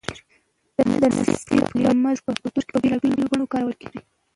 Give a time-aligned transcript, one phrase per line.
[1.01, 1.37] د نصیب
[1.71, 4.01] کلمه زموږ په کلتور کې په بېلابېلو بڼو کارول کېږي.